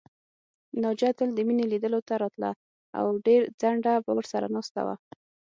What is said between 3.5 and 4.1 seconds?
ځنډه